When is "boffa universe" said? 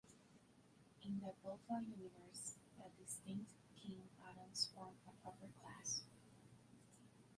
1.47-2.55